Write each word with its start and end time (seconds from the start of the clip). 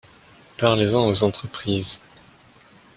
Parlez-en 0.57 1.05
aux 1.09 1.21
entreprises 1.23 2.01